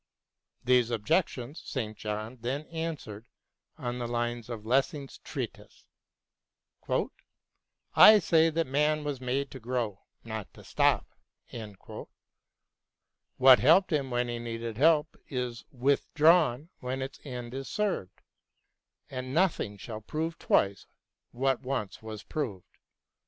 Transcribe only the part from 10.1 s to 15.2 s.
not to stop." What helped him when he needed help